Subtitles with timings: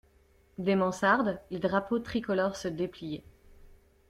[0.57, 3.23] Des mansardes, les drapeaux tricolores se dépliaient.